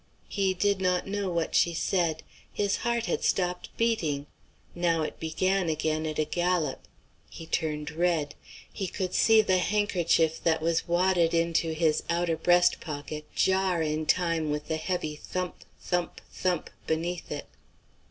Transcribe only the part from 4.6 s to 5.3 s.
now it